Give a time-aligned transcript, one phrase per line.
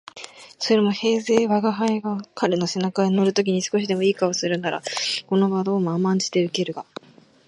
[0.57, 4.81] それも平生吾輩が彼の背中へ乗る時に少しは好い顔でもするなら
[5.27, 6.87] この漫罵も甘んじて受けるが、